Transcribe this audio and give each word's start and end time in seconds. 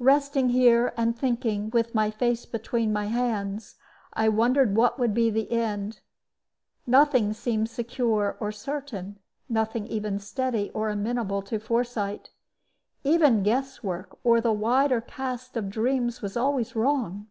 Besting 0.00 0.48
here, 0.48 0.92
and 0.96 1.16
thinking, 1.16 1.70
with 1.70 1.94
my 1.94 2.10
face 2.10 2.44
between 2.44 2.92
my 2.92 3.04
hands, 3.06 3.76
I 4.12 4.28
wondered 4.28 4.74
what 4.74 4.98
would 4.98 5.14
be 5.14 5.30
the 5.30 5.52
end. 5.52 6.00
Nothing 6.84 7.32
seemed 7.32 7.70
secure 7.70 8.36
or 8.40 8.50
certain, 8.50 9.20
nothing 9.48 9.86
even 9.86 10.18
steady 10.18 10.70
or 10.74 10.88
amenable 10.88 11.42
to 11.42 11.60
foresight. 11.60 12.30
Even 13.04 13.44
guess 13.44 13.80
work 13.84 14.18
or 14.24 14.40
the 14.40 14.50
wider 14.52 15.00
cast 15.00 15.56
of 15.56 15.70
dreams 15.70 16.22
was 16.22 16.36
always 16.36 16.74
wrong. 16.74 17.28